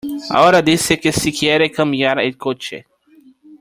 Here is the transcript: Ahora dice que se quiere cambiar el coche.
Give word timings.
Ahora 0.31 0.63
dice 0.63 0.97
que 0.99 1.11
se 1.11 1.31
quiere 1.31 1.69
cambiar 1.71 2.19
el 2.19 2.35
coche. 2.35 2.87